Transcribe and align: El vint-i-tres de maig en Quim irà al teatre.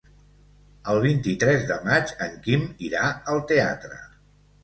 El 0.93 1.01
vint-i-tres 1.01 1.67
de 1.71 1.77
maig 1.89 2.13
en 2.27 2.33
Quim 2.47 2.65
irà 2.87 3.05
al 3.35 3.43
teatre. 3.53 4.01